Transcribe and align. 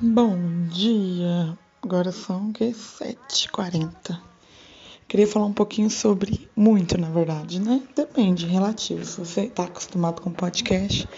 Bom 0.00 0.38
dia, 0.68 1.58
agora 1.82 2.12
são 2.12 2.52
que 2.52 2.66
7h40. 2.66 4.16
Queria 5.08 5.26
falar 5.26 5.46
um 5.46 5.52
pouquinho 5.52 5.90
sobre 5.90 6.48
muito, 6.54 6.96
na 6.96 7.08
verdade, 7.10 7.60
né? 7.60 7.82
Depende, 7.96 8.46
relativo. 8.46 9.04
Se 9.04 9.18
você 9.18 9.40
está 9.46 9.64
acostumado 9.64 10.22
com 10.22 10.30
podcast, 10.30 11.08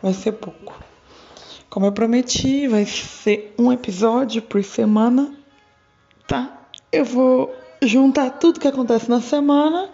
vai 0.00 0.14
ser 0.14 0.30
pouco. 0.30 0.80
Como 1.68 1.86
eu 1.86 1.92
prometi, 1.92 2.68
vai 2.68 2.86
ser 2.86 3.52
um 3.58 3.72
episódio 3.72 4.40
por 4.42 4.62
semana, 4.62 5.34
tá? 6.28 6.68
Eu 6.92 7.04
vou 7.04 7.52
juntar 7.82 8.30
tudo 8.38 8.60
que 8.60 8.68
acontece 8.68 9.10
na 9.10 9.20
semana 9.20 9.90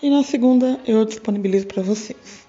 e 0.00 0.08
na 0.08 0.22
segunda 0.22 0.78
eu 0.86 1.04
disponibilizo 1.04 1.66
para 1.66 1.82
vocês. 1.82 2.43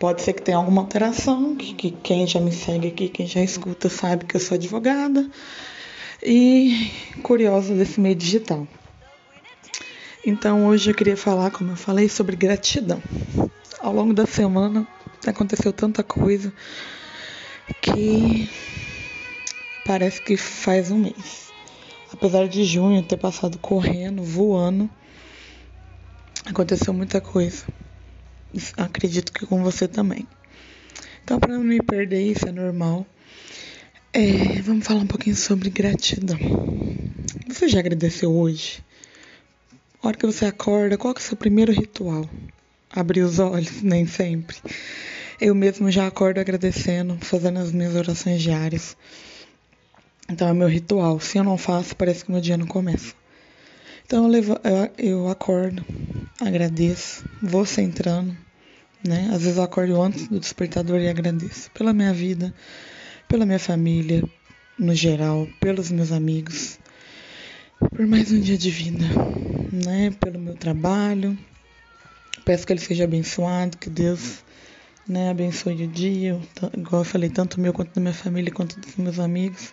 Pode 0.00 0.22
ser 0.22 0.32
que 0.32 0.40
tenha 0.40 0.56
alguma 0.56 0.80
alteração, 0.80 1.54
que, 1.54 1.74
que 1.74 1.90
quem 1.90 2.26
já 2.26 2.40
me 2.40 2.50
segue 2.50 2.88
aqui, 2.88 3.06
quem 3.10 3.26
já 3.26 3.42
escuta, 3.42 3.90
sabe 3.90 4.24
que 4.24 4.34
eu 4.34 4.40
sou 4.40 4.54
advogada 4.54 5.30
e 6.22 6.90
curiosa 7.22 7.74
desse 7.74 8.00
meio 8.00 8.14
digital. 8.14 8.66
Então 10.24 10.66
hoje 10.66 10.90
eu 10.90 10.94
queria 10.94 11.18
falar, 11.18 11.50
como 11.50 11.72
eu 11.72 11.76
falei, 11.76 12.08
sobre 12.08 12.34
gratidão. 12.34 13.02
Ao 13.78 13.92
longo 13.92 14.14
da 14.14 14.24
semana 14.24 14.88
aconteceu 15.26 15.70
tanta 15.70 16.02
coisa 16.02 16.50
que 17.82 18.48
parece 19.84 20.22
que 20.22 20.34
faz 20.34 20.90
um 20.90 20.96
mês. 20.96 21.52
Apesar 22.10 22.48
de 22.48 22.64
junho 22.64 23.02
ter 23.02 23.18
passado 23.18 23.58
correndo, 23.58 24.22
voando, 24.22 24.88
aconteceu 26.46 26.94
muita 26.94 27.20
coisa 27.20 27.66
acredito 28.76 29.32
que 29.32 29.46
com 29.46 29.62
você 29.62 29.86
também. 29.86 30.26
Então, 31.22 31.38
para 31.38 31.54
não 31.54 31.62
me 31.62 31.80
perder, 31.82 32.22
isso 32.22 32.48
é 32.48 32.52
normal. 32.52 33.06
É, 34.12 34.60
vamos 34.62 34.86
falar 34.86 35.00
um 35.00 35.06
pouquinho 35.06 35.36
sobre 35.36 35.70
gratidão. 35.70 36.38
Você 37.48 37.68
já 37.68 37.78
agradeceu 37.78 38.32
hoje? 38.32 38.82
A 40.02 40.08
hora 40.08 40.16
que 40.16 40.26
você 40.26 40.46
acorda, 40.46 40.98
qual 40.98 41.14
que 41.14 41.20
é 41.20 41.24
o 41.24 41.26
seu 41.26 41.36
primeiro 41.36 41.72
ritual? 41.72 42.28
Abrir 42.90 43.20
os 43.20 43.38
olhos, 43.38 43.82
nem 43.82 44.06
sempre. 44.06 44.56
Eu 45.40 45.54
mesmo 45.54 45.90
já 45.90 46.06
acordo 46.06 46.40
agradecendo, 46.40 47.16
fazendo 47.20 47.60
as 47.60 47.70
minhas 47.70 47.94
orações 47.94 48.42
diárias. 48.42 48.96
Então 50.28 50.48
é 50.48 50.52
meu 50.52 50.68
ritual. 50.68 51.20
Se 51.20 51.38
eu 51.38 51.44
não 51.44 51.56
faço, 51.56 51.94
parece 51.94 52.24
que 52.24 52.32
meu 52.32 52.40
dia 52.40 52.56
não 52.56 52.66
começa. 52.66 53.19
Então 54.10 54.24
eu, 54.24 54.28
levo, 54.28 54.58
eu, 54.64 54.90
eu 54.98 55.28
acordo, 55.28 55.84
agradeço, 56.40 57.24
vou 57.40 57.64
centrando, 57.64 58.36
né? 59.06 59.30
Às 59.32 59.42
vezes 59.42 59.56
eu 59.56 59.62
acordo 59.62 60.02
antes 60.02 60.26
do 60.26 60.40
despertador 60.40 60.98
e 60.98 61.08
agradeço 61.08 61.70
pela 61.70 61.92
minha 61.92 62.12
vida, 62.12 62.52
pela 63.28 63.46
minha 63.46 63.60
família, 63.60 64.24
no 64.76 64.92
geral, 64.96 65.46
pelos 65.60 65.92
meus 65.92 66.10
amigos, 66.10 66.80
por 67.94 68.04
mais 68.04 68.32
um 68.32 68.40
dia 68.40 68.58
de 68.58 68.68
vida, 68.68 69.06
né? 69.70 70.10
Pelo 70.18 70.40
meu 70.40 70.56
trabalho. 70.56 71.38
Peço 72.44 72.66
que 72.66 72.72
ele 72.72 72.80
seja 72.80 73.04
abençoado, 73.04 73.78
que 73.78 73.88
Deus 73.88 74.42
né, 75.06 75.30
abençoe 75.30 75.84
o 75.84 75.86
dia, 75.86 76.36
igual 76.76 77.02
eu 77.02 77.06
falei, 77.06 77.30
tanto 77.30 77.60
meu 77.60 77.72
quanto 77.72 77.94
da 77.94 78.00
minha 78.00 78.12
família, 78.12 78.50
quanto 78.50 78.80
dos 78.80 78.96
meus 78.96 79.20
amigos. 79.20 79.72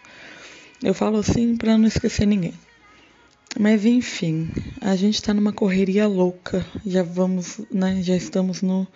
Eu 0.84 0.94
falo 0.94 1.18
assim 1.18 1.58
para 1.58 1.76
não 1.76 1.88
esquecer 1.88 2.28
ninguém. 2.28 2.54
Mas 3.60 3.86
enfim, 3.86 4.50
a 4.80 4.96
gente 4.96 5.16
está 5.16 5.34
numa 5.34 5.52
correria 5.52 6.08
louca. 6.08 6.64
Já 6.86 7.02
vamos, 7.02 7.60
né? 7.72 8.04
Já 8.04 8.16
estamos 8.16 8.62
no 8.62 8.88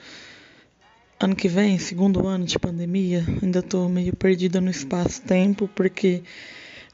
ano 1.19 1.35
que 1.35 1.47
vem, 1.47 1.79
segundo 1.79 2.27
ano 2.27 2.45
de 2.45 2.59
pandemia. 2.59 3.25
Ainda 3.41 3.59
estou 3.59 3.89
meio 3.89 4.15
perdida 4.15 4.61
no 4.61 4.69
espaço-tempo 4.69 5.67
porque, 5.73 6.21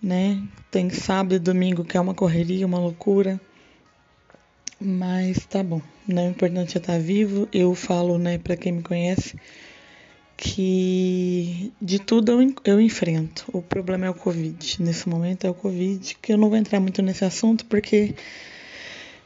né? 0.02 0.42
Tem 0.72 0.90
sábado 0.90 1.36
e 1.36 1.40
domingo 1.40 1.84
que 1.84 1.98
é 1.98 2.00
uma 2.00 2.14
correria, 2.14 2.66
uma 2.66 2.80
loucura. 2.80 3.40
Mas 4.80 5.46
tá 5.46 5.62
bom, 5.62 5.82
né? 6.08 6.28
O 6.28 6.32
importante 6.32 6.78
é 6.78 6.80
estar 6.80 6.94
tá 6.94 7.00
vivo. 7.00 7.50
Eu 7.52 7.76
falo, 7.76 8.18
né? 8.18 8.38
Para 8.38 8.56
quem 8.56 8.72
me 8.72 8.82
conhece 8.82 9.36
que 10.38 11.74
de 11.82 11.98
tudo 12.00 12.32
eu, 12.32 12.54
eu 12.64 12.80
enfrento. 12.80 13.46
O 13.52 13.62
problema 13.62 14.06
é 14.06 14.10
o 14.10 14.14
Covid. 14.14 14.84
Nesse 14.84 15.10
momento 15.10 15.48
é 15.48 15.50
o 15.50 15.54
Covid, 15.54 16.16
que 16.22 16.32
eu 16.32 16.38
não 16.38 16.48
vou 16.48 16.58
entrar 16.58 16.80
muito 16.80 17.02
nesse 17.02 17.26
assunto 17.26 17.66
porque 17.66 18.14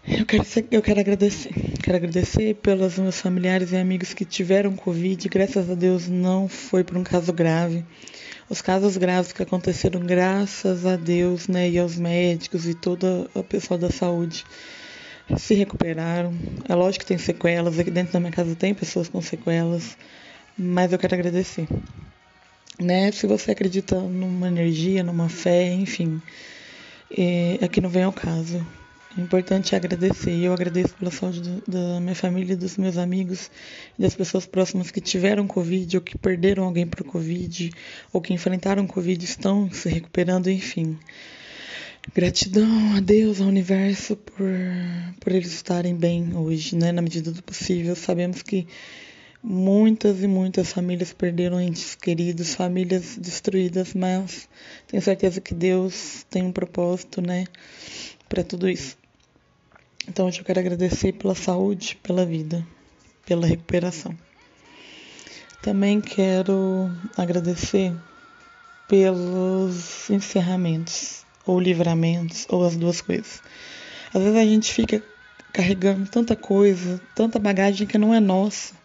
eu 0.07 0.25
quero, 0.25 0.45
ser, 0.45 0.65
eu 0.71 0.81
quero 0.81 1.01
agradecer. 1.01 1.53
Quero 1.83 1.97
agradecer 1.97 2.55
pelos 2.55 2.97
meus 2.97 3.19
familiares 3.19 3.73
e 3.73 3.77
amigos 3.77 4.13
que 4.13 4.23
tiveram 4.23 4.73
Covid. 4.75 5.27
Graças 5.27 5.69
a 5.69 5.75
Deus 5.75 6.07
não 6.07 6.47
foi 6.47 6.83
por 6.83 6.97
um 6.97 7.03
caso 7.03 7.33
grave. 7.33 7.85
Os 8.49 8.61
casos 8.61 8.97
graves 8.97 9.31
que 9.31 9.43
aconteceram, 9.43 9.99
graças 10.01 10.85
a 10.85 10.95
Deus, 10.95 11.47
né, 11.47 11.69
e 11.69 11.77
aos 11.77 11.97
médicos 11.97 12.67
e 12.67 12.73
toda 12.73 13.29
a 13.35 13.43
pessoa 13.43 13.77
da 13.77 13.89
saúde 13.89 14.45
se 15.37 15.53
recuperaram. 15.53 16.33
É 16.67 16.75
lógico 16.75 17.03
que 17.03 17.07
tem 17.07 17.17
sequelas. 17.17 17.79
Aqui 17.79 17.91
dentro 17.91 18.13
da 18.13 18.19
minha 18.19 18.31
casa 18.31 18.55
tem 18.55 18.73
pessoas 18.73 19.07
com 19.07 19.21
sequelas 19.21 19.97
mas 20.57 20.91
eu 20.91 20.99
quero 20.99 21.15
agradecer. 21.15 21.67
Né? 22.79 23.11
Se 23.11 23.27
você 23.27 23.51
acredita 23.51 23.99
numa 23.99 24.47
energia, 24.47 25.03
numa 25.03 25.29
fé, 25.29 25.71
enfim, 25.71 26.21
é, 27.15 27.59
aqui 27.63 27.79
não 27.81 27.89
vem 27.89 28.03
ao 28.03 28.13
caso. 28.13 28.65
O 29.17 29.21
importante 29.21 29.75
é 29.75 29.77
agradecer. 29.77 30.31
E 30.31 30.45
eu 30.45 30.53
agradeço 30.53 30.95
pela 30.95 31.11
saúde 31.11 31.41
do, 31.41 31.63
da 31.67 31.99
minha 31.99 32.15
família, 32.15 32.55
dos 32.55 32.77
meus 32.77 32.97
amigos, 32.97 33.51
das 33.99 34.15
pessoas 34.15 34.45
próximas 34.45 34.89
que 34.89 35.01
tiveram 35.01 35.47
Covid 35.47 35.97
ou 35.97 36.01
que 36.01 36.17
perderam 36.17 36.63
alguém 36.63 36.87
para 36.87 37.03
Covid 37.03 37.71
ou 38.13 38.21
que 38.21 38.33
enfrentaram 38.33 38.87
Covid 38.87 39.23
estão 39.23 39.69
se 39.69 39.89
recuperando, 39.89 40.49
enfim. 40.49 40.97
Gratidão 42.15 42.95
a 42.95 42.99
Deus, 42.99 43.41
ao 43.41 43.47
universo, 43.47 44.15
por, 44.15 44.49
por 45.19 45.31
eles 45.31 45.53
estarem 45.53 45.95
bem 45.95 46.35
hoje, 46.35 46.75
né? 46.75 46.91
Na 46.91 47.01
medida 47.01 47.31
do 47.31 47.43
possível. 47.43 47.95
Sabemos 47.95 48.41
que 48.41 48.65
Muitas 49.43 50.21
e 50.21 50.27
muitas 50.27 50.71
famílias 50.71 51.13
perderam 51.13 51.59
entes 51.59 51.95
queridos, 51.95 52.53
famílias 52.53 53.17
destruídas, 53.17 53.95
mas 53.95 54.47
tenho 54.85 55.01
certeza 55.01 55.41
que 55.41 55.55
Deus 55.55 56.23
tem 56.29 56.43
um 56.43 56.51
propósito, 56.51 57.23
né, 57.23 57.45
para 58.29 58.43
tudo 58.43 58.69
isso. 58.69 58.95
Então 60.07 60.27
hoje 60.27 60.41
eu 60.41 60.45
quero 60.45 60.59
agradecer 60.59 61.13
pela 61.13 61.33
saúde, 61.33 61.97
pela 62.03 62.23
vida, 62.23 62.63
pela 63.25 63.47
recuperação. 63.47 64.15
Também 65.59 65.99
quero 65.99 66.91
agradecer 67.17 67.95
pelos 68.87 70.07
encerramentos, 70.11 71.25
ou 71.47 71.59
livramentos, 71.59 72.45
ou 72.47 72.63
as 72.63 72.75
duas 72.75 73.01
coisas. 73.01 73.41
Às 74.13 74.21
vezes 74.21 74.37
a 74.37 74.45
gente 74.45 74.71
fica 74.71 75.01
carregando 75.51 76.07
tanta 76.11 76.35
coisa, 76.35 77.01
tanta 77.15 77.39
bagagem 77.39 77.87
que 77.87 77.97
não 77.97 78.13
é 78.13 78.19
nossa 78.19 78.80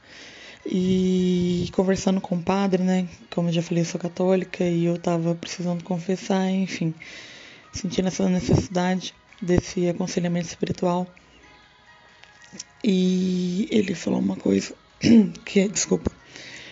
e 0.68 1.68
conversando 1.72 2.20
com 2.20 2.36
o 2.36 2.42
padre, 2.42 2.82
né? 2.82 3.08
Como 3.30 3.48
eu 3.48 3.52
já 3.52 3.62
falei, 3.62 3.82
eu 3.82 3.86
sou 3.86 4.00
católica 4.00 4.64
e 4.64 4.84
eu 4.84 4.98
tava 4.98 5.34
precisando 5.34 5.84
confessar, 5.84 6.50
enfim, 6.50 6.92
sentindo 7.72 8.08
essa 8.08 8.28
necessidade 8.28 9.14
desse 9.40 9.88
aconselhamento 9.88 10.48
espiritual. 10.48 11.06
E 12.82 13.68
ele 13.70 13.94
falou 13.94 14.18
uma 14.18 14.36
coisa 14.36 14.74
que 15.44 15.60
é, 15.60 15.68
desculpa, 15.68 16.10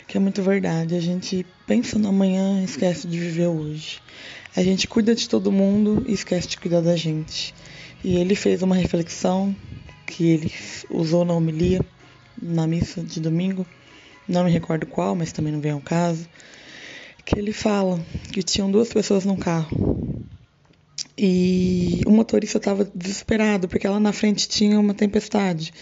que 0.09 0.16
é 0.16 0.21
muito 0.21 0.43
verdade. 0.43 0.97
A 0.97 1.00
gente 1.00 1.47
pensa 1.66 1.99
no 1.99 2.09
amanhã 2.09 2.61
e 2.61 2.65
esquece 2.65 3.06
de 3.06 3.19
viver 3.19 3.47
hoje. 3.47 4.00
A 4.56 4.62
gente 4.62 4.88
cuida 4.88 5.15
de 5.15 5.28
todo 5.28 5.53
mundo 5.53 6.05
e 6.06 6.12
esquece 6.12 6.49
de 6.49 6.56
cuidar 6.56 6.81
da 6.81 6.97
gente. 6.97 7.55
E 8.03 8.16
ele 8.16 8.34
fez 8.34 8.62
uma 8.62 8.75
reflexão 8.75 9.55
que 10.06 10.28
ele 10.28 10.53
usou 10.91 11.25
na 11.25 11.32
homilia, 11.32 11.81
na 12.41 12.66
missa 12.66 13.03
de 13.03 13.21
domingo, 13.21 13.66
não 14.28 14.44
me 14.44 14.50
recordo 14.50 14.86
qual, 14.86 15.14
mas 15.14 15.32
também 15.32 15.52
não 15.52 15.60
vem 15.60 15.72
ao 15.72 15.80
caso, 15.80 16.28
que 17.24 17.38
ele 17.38 17.52
fala 17.52 18.00
que 18.32 18.42
tinham 18.42 18.70
duas 18.70 18.92
pessoas 18.92 19.24
num 19.24 19.36
carro. 19.36 19.94
E 21.16 22.00
o 22.06 22.10
motorista 22.10 22.58
estava 22.58 22.84
desesperado 22.94 23.69
porque 23.69 23.87
lá 23.87 24.00
na 24.00 24.12
frente 24.12 24.49
tinha 24.49 24.78
uma 24.81 24.94
tempestade. 24.94 25.72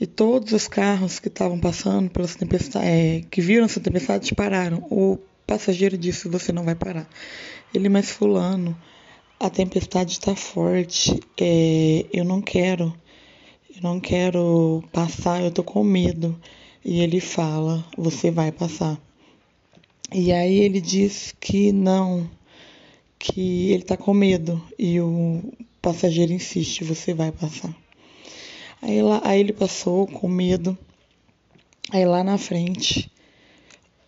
E 0.00 0.06
todos 0.06 0.52
os 0.52 0.66
carros 0.66 1.20
que 1.20 1.28
estavam 1.28 1.58
passando 1.60 2.10
pelas 2.10 2.34
tempestades, 2.34 2.88
é, 2.88 3.22
que 3.30 3.40
viram 3.40 3.64
essa 3.64 3.78
tempestade, 3.78 4.34
pararam. 4.34 4.78
O 4.90 5.18
passageiro 5.46 5.96
disse: 5.96 6.28
Você 6.28 6.50
não 6.52 6.64
vai 6.64 6.74
parar. 6.74 7.08
Ele, 7.72 7.88
mas 7.88 8.10
Fulano, 8.10 8.76
a 9.38 9.48
tempestade 9.48 10.12
está 10.12 10.34
forte. 10.34 11.20
É, 11.40 12.04
eu 12.12 12.24
não 12.24 12.42
quero. 12.42 12.92
Eu 13.74 13.82
não 13.82 14.00
quero 14.00 14.82
passar, 14.92 15.42
eu 15.42 15.50
tô 15.50 15.62
com 15.62 15.84
medo 15.84 16.38
e 16.84 17.00
ele 17.00 17.20
fala: 17.20 17.84
Você 17.96 18.30
vai 18.30 18.50
passar. 18.50 19.00
E 20.12 20.32
aí 20.32 20.58
ele 20.58 20.80
diz 20.80 21.34
que 21.40 21.72
não, 21.72 22.28
que 23.18 23.70
ele 23.70 23.82
está 23.82 23.96
com 23.96 24.12
medo 24.12 24.62
e 24.78 25.00
o 25.00 25.42
passageiro 25.80 26.32
insiste: 26.32 26.84
Você 26.84 27.14
vai 27.14 27.32
passar. 27.32 27.74
Aí, 28.80 29.00
lá, 29.00 29.20
aí 29.24 29.40
ele 29.40 29.52
passou 29.52 30.06
com 30.06 30.28
medo. 30.28 30.76
Aí 31.90 32.04
lá 32.04 32.24
na 32.24 32.36
frente, 32.36 33.10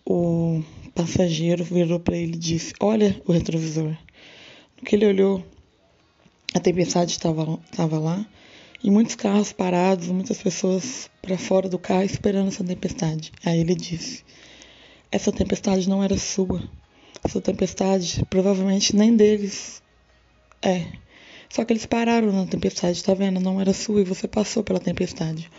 o 0.05 0.61
passageiro 0.93 1.63
virou 1.63 1.99
para 1.99 2.17
ele 2.17 2.33
e 2.33 2.39
disse: 2.39 2.73
Olha 2.79 3.21
o 3.25 3.31
retrovisor. 3.31 3.95
No 4.77 4.83
que 4.85 4.95
ele 4.95 5.07
olhou, 5.07 5.43
a 6.53 6.59
tempestade 6.59 7.11
estava 7.11 7.99
lá 7.99 8.27
e 8.85 8.91
muitos 8.91 9.15
carros 9.15 9.51
parados, 9.51 10.09
muitas 10.09 10.37
pessoas 10.37 11.09
para 11.19 11.39
fora 11.39 11.67
do 11.67 11.79
carro 11.79 12.03
esperando 12.03 12.49
essa 12.49 12.63
tempestade. 12.63 13.31
Aí 13.43 13.59
ele 13.59 13.73
disse: 13.73 14.23
Essa 15.11 15.31
tempestade 15.31 15.89
não 15.89 16.03
era 16.03 16.15
sua. 16.19 16.61
Essa 17.23 17.41
tempestade 17.41 18.23
provavelmente 18.29 18.95
nem 18.95 19.15
deles 19.15 19.81
é. 20.61 20.85
Só 21.49 21.65
que 21.65 21.73
eles 21.73 21.87
pararam 21.87 22.31
na 22.31 22.45
tempestade, 22.45 23.03
tá 23.03 23.15
vendo? 23.15 23.39
Não 23.39 23.59
era 23.59 23.73
sua 23.73 24.01
e 24.01 24.03
você 24.03 24.27
passou 24.27 24.63
pela 24.63 24.79
tempestade. 24.79 25.49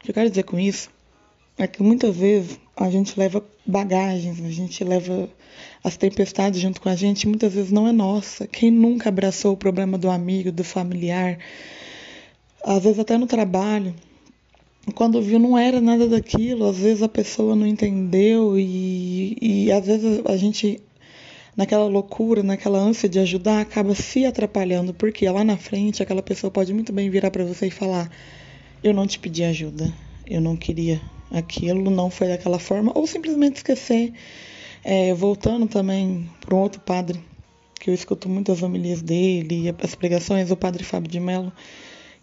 O 0.00 0.02
que 0.02 0.10
eu 0.10 0.14
quero 0.14 0.30
dizer 0.30 0.42
com 0.42 0.58
isso 0.58 0.90
é 1.56 1.68
que 1.68 1.84
muitas 1.84 2.16
vezes 2.16 2.58
a 2.76 2.90
gente 2.90 3.16
leva 3.16 3.44
bagagens, 3.64 4.44
a 4.44 4.50
gente 4.50 4.82
leva 4.82 5.30
as 5.84 5.96
tempestades 5.96 6.60
junto 6.60 6.80
com 6.80 6.88
a 6.88 6.96
gente, 6.96 7.28
muitas 7.28 7.54
vezes 7.54 7.70
não 7.70 7.86
é 7.86 7.92
nossa. 7.92 8.44
Quem 8.48 8.72
nunca 8.72 9.08
abraçou 9.08 9.52
o 9.52 9.56
problema 9.56 9.96
do 9.96 10.10
amigo, 10.10 10.50
do 10.50 10.64
familiar, 10.64 11.38
às 12.64 12.82
vezes 12.82 12.98
até 12.98 13.16
no 13.18 13.26
trabalho, 13.26 13.94
quando 14.94 15.22
viu 15.22 15.38
não 15.38 15.56
era 15.56 15.80
nada 15.80 16.08
daquilo, 16.08 16.66
às 16.68 16.78
vezes 16.78 17.02
a 17.02 17.08
pessoa 17.08 17.54
não 17.54 17.66
entendeu 17.66 18.58
e, 18.58 19.36
e 19.40 19.72
às 19.72 19.86
vezes 19.86 20.20
a 20.24 20.36
gente 20.36 20.80
naquela 21.56 21.86
loucura, 21.86 22.42
naquela 22.42 22.78
ânsia 22.78 23.08
de 23.08 23.18
ajudar, 23.18 23.60
acaba 23.60 23.94
se 23.94 24.24
atrapalhando, 24.24 24.94
porque 24.94 25.28
lá 25.28 25.44
na 25.44 25.56
frente 25.56 26.02
aquela 26.02 26.22
pessoa 26.22 26.50
pode 26.50 26.72
muito 26.72 26.92
bem 26.92 27.10
virar 27.10 27.30
para 27.30 27.44
você 27.44 27.66
e 27.66 27.70
falar: 27.70 28.10
"Eu 28.82 28.92
não 28.94 29.06
te 29.06 29.18
pedi 29.18 29.44
ajuda, 29.44 29.92
eu 30.26 30.40
não 30.40 30.56
queria 30.56 31.00
aquilo, 31.30 31.90
não 31.90 32.10
foi 32.10 32.28
daquela 32.28 32.58
forma", 32.58 32.92
ou 32.94 33.06
simplesmente 33.06 33.56
esquecer. 33.56 34.12
É, 34.84 35.14
voltando 35.14 35.68
também 35.68 36.28
para 36.40 36.56
um 36.56 36.58
outro 36.58 36.80
padre 36.80 37.20
que 37.78 37.88
eu 37.88 37.94
escuto 37.94 38.28
muitas 38.28 38.62
homilias 38.62 39.00
dele, 39.00 39.72
as 39.80 39.94
pregações, 39.94 40.50
o 40.50 40.56
padre 40.56 40.82
Fábio 40.82 41.10
de 41.10 41.20
Mello, 41.20 41.52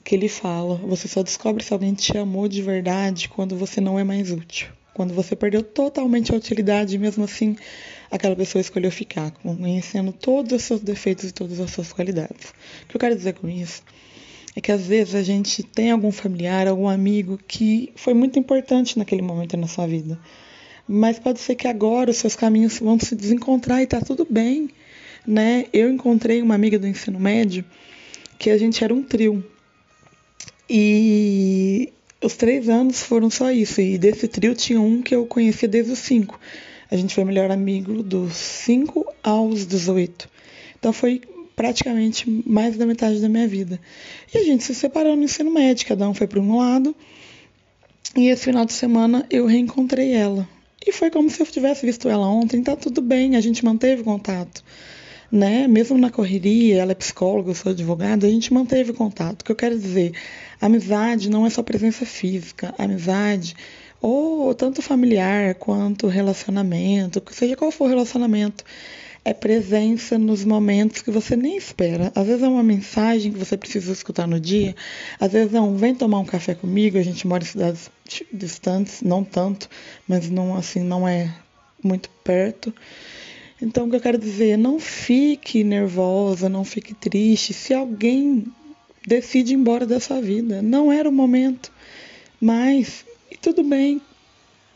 que 0.09 0.15
ele 0.15 0.27
fala: 0.27 0.73
você 0.73 1.07
só 1.07 1.21
descobre 1.21 1.63
se 1.63 1.71
alguém 1.71 1.93
te 1.93 2.17
amou 2.17 2.47
de 2.47 2.63
verdade 2.63 3.29
quando 3.29 3.55
você 3.55 3.79
não 3.79 3.99
é 3.99 4.03
mais 4.03 4.31
útil. 4.31 4.67
Quando 4.91 5.13
você 5.13 5.35
perdeu 5.35 5.61
totalmente 5.61 6.33
a 6.33 6.35
utilidade, 6.35 6.97
mesmo 6.97 7.23
assim, 7.23 7.55
aquela 8.09 8.35
pessoa 8.35 8.59
escolheu 8.59 8.91
ficar, 8.91 9.29
conhecendo 9.29 10.11
todos 10.11 10.51
os 10.51 10.63
seus 10.63 10.81
defeitos 10.81 11.25
e 11.25 11.31
todas 11.31 11.59
as 11.59 11.69
suas 11.69 11.93
qualidades. 11.93 12.49
O 12.83 12.87
que 12.87 12.95
eu 12.95 12.99
quero 12.99 13.15
dizer 13.15 13.33
com 13.33 13.47
isso 13.47 13.83
é 14.55 14.59
que 14.59 14.71
às 14.71 14.81
vezes 14.81 15.13
a 15.13 15.21
gente 15.21 15.61
tem 15.61 15.91
algum 15.91 16.11
familiar, 16.11 16.67
algum 16.67 16.89
amigo 16.89 17.39
que 17.47 17.93
foi 17.95 18.15
muito 18.15 18.39
importante 18.39 18.97
naquele 18.97 19.21
momento 19.21 19.55
na 19.57 19.67
sua 19.67 19.85
vida. 19.85 20.19
Mas 20.87 21.19
pode 21.19 21.39
ser 21.39 21.53
que 21.53 21.67
agora 21.67 22.09
os 22.09 22.17
seus 22.17 22.35
caminhos 22.35 22.79
vão 22.79 22.99
se 22.99 23.15
desencontrar 23.15 23.83
e 23.83 23.85
tá 23.85 24.01
tudo 24.01 24.25
bem, 24.27 24.71
né? 25.25 25.67
Eu 25.71 25.87
encontrei 25.87 26.41
uma 26.41 26.55
amiga 26.55 26.79
do 26.79 26.87
ensino 26.87 27.19
médio 27.19 27.63
que 28.39 28.49
a 28.49 28.57
gente 28.57 28.83
era 28.83 28.91
um 28.91 29.03
trio. 29.03 29.45
E 30.69 31.91
os 32.21 32.35
três 32.35 32.69
anos 32.69 33.01
foram 33.01 33.29
só 33.29 33.51
isso. 33.51 33.81
E 33.81 33.97
desse 33.97 34.27
trio 34.27 34.53
tinha 34.53 34.79
um 34.79 35.01
que 35.01 35.15
eu 35.15 35.25
conhecia 35.25 35.67
desde 35.67 35.91
os 35.91 35.99
cinco. 35.99 36.39
A 36.91 36.95
gente 36.95 37.13
foi 37.13 37.23
melhor 37.23 37.51
amigo 37.51 38.01
dos 38.01 38.33
5 38.33 39.05
aos 39.21 39.65
18. 39.65 40.29
Então 40.77 40.91
foi 40.91 41.21
praticamente 41.55 42.29
mais 42.45 42.77
da 42.77 42.85
metade 42.85 43.19
da 43.19 43.29
minha 43.29 43.47
vida. 43.47 43.79
E 44.33 44.37
a 44.37 44.43
gente 44.43 44.63
se 44.63 44.73
separou 44.73 45.15
no 45.15 45.23
ensino 45.23 45.51
médio, 45.51 45.87
cada 45.87 46.09
um 46.09 46.13
foi 46.13 46.25
para 46.25 46.39
um 46.39 46.57
lado. 46.57 46.95
E 48.15 48.29
esse 48.29 48.45
final 48.45 48.65
de 48.65 48.73
semana 48.73 49.25
eu 49.29 49.45
reencontrei 49.45 50.13
ela. 50.13 50.47
E 50.85 50.91
foi 50.91 51.11
como 51.11 51.29
se 51.29 51.41
eu 51.41 51.45
tivesse 51.45 51.85
visto 51.85 52.09
ela 52.09 52.27
ontem, 52.27 52.63
tá 52.63 52.75
tudo 52.75 53.01
bem, 53.01 53.35
a 53.35 53.41
gente 53.41 53.63
manteve 53.63 54.01
contato. 54.01 54.63
Né? 55.31 55.67
Mesmo 55.67 55.97
na 55.97 56.09
correria, 56.09 56.81
ela 56.81 56.91
é 56.91 56.95
psicóloga, 56.95 57.51
eu 57.51 57.55
sou 57.55 57.71
advogada, 57.71 58.25
a 58.25 58.29
gente 58.29 58.53
manteve 58.53 58.93
contato. 58.93 59.41
O 59.41 59.45
que 59.45 59.51
eu 59.51 59.55
quero 59.55 59.77
dizer, 59.77 60.13
amizade 60.59 61.29
não 61.29 61.45
é 61.45 61.49
só 61.49 61.61
presença 61.61 62.05
física, 62.05 62.73
amizade 62.77 63.55
ou 64.01 64.53
tanto 64.55 64.81
familiar 64.81 65.55
quanto 65.55 66.07
relacionamento, 66.07 67.21
seja 67.31 67.55
qual 67.55 67.71
for 67.71 67.85
o 67.85 67.89
relacionamento, 67.89 68.63
é 69.25 69.33
presença 69.33 70.17
nos 70.17 70.45
momentos 70.45 71.01
que 71.01 71.11
você 71.11 71.35
nem 71.35 71.57
espera. 71.57 72.11
Às 72.15 72.25
vezes 72.25 72.43
é 72.43 72.47
uma 72.47 72.63
mensagem 72.63 73.31
que 73.31 73.37
você 73.37 73.57
precisa 73.57 73.91
escutar 73.91 74.27
no 74.27 74.39
dia, 74.39 74.75
às 75.19 75.33
vezes 75.33 75.53
é 75.53 75.61
um 75.61 75.75
vem 75.75 75.93
tomar 75.93 76.19
um 76.19 76.25
café 76.25 76.55
comigo, 76.55 76.97
a 76.97 77.03
gente 77.03 77.27
mora 77.27 77.43
em 77.43 77.47
cidades 77.47 77.91
distantes, 78.31 79.01
não 79.01 79.23
tanto, 79.23 79.69
mas 80.07 80.29
não 80.29 80.55
assim 80.55 80.81
não 80.81 81.07
é 81.07 81.33
muito 81.83 82.09
perto. 82.23 82.73
Então 83.61 83.85
o 83.85 83.89
que 83.89 83.95
eu 83.95 84.01
quero 84.01 84.17
dizer, 84.17 84.57
não 84.57 84.79
fique 84.79 85.63
nervosa, 85.63 86.47
não 86.47 86.63
fique 86.63 86.93
triste 86.93 87.53
se 87.53 87.73
alguém 87.73 88.45
decide 89.05 89.53
ir 89.53 89.55
embora 89.55 89.85
dessa 89.85 90.21
vida. 90.21 90.61
Não 90.61 90.91
era 90.91 91.09
o 91.09 91.11
momento. 91.11 91.71
Mas 92.39 93.05
e 93.29 93.37
tudo 93.37 93.63
bem. 93.63 94.01